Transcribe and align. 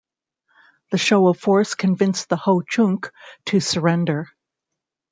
The 0.89 0.97
show 0.97 1.27
of 1.27 1.39
force 1.39 1.75
convinced 1.75 2.29
the 2.29 2.35
Ho-Chunk 2.35 3.11
to 3.45 3.59
surrender. 3.59 4.29